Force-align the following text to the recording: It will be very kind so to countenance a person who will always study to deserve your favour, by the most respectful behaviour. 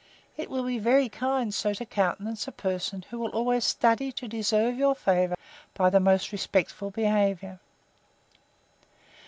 It 0.35 0.49
will 0.49 0.63
be 0.63 0.79
very 0.79 1.09
kind 1.09 1.53
so 1.53 1.75
to 1.75 1.85
countenance 1.85 2.47
a 2.47 2.51
person 2.51 3.03
who 3.11 3.19
will 3.19 3.29
always 3.29 3.63
study 3.65 4.11
to 4.13 4.27
deserve 4.27 4.75
your 4.75 4.95
favour, 4.95 5.37
by 5.75 5.91
the 5.91 5.99
most 5.99 6.31
respectful 6.31 6.89
behaviour. 6.89 7.59